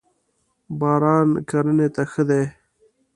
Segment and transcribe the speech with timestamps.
[0.79, 2.43] باران کرنی ته ښه دی.